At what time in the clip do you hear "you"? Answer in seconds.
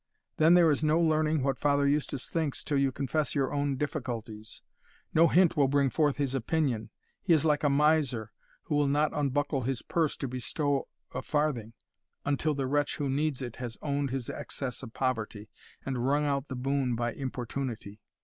2.79-2.91